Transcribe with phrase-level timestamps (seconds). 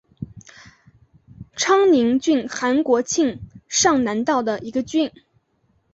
[1.55, 5.11] 昌宁郡韩国庆尚南道的一个郡。